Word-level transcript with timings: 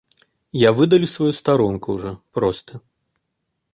Я 0.67 0.71
выдалю 0.79 1.09
сваю 1.11 1.31
старонку 1.39 1.93
ужо 1.99 2.13
проста. 2.39 2.81